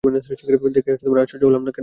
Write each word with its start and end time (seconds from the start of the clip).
দেখে 0.75 0.89
আশ্চর্য 0.93 1.43
হলাম 1.43 1.63
না 1.65 1.71
কেন? 1.71 1.79